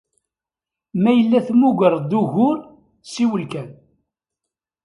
[1.01, 2.57] Ma yella tmuggreḍ-d ugur,
[3.11, 3.69] siwel kan.